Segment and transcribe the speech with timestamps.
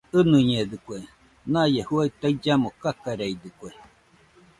[0.19, 0.97] ɨnɨñedɨkue,
[1.51, 3.69] naie juaɨ taillamo kakareidɨkue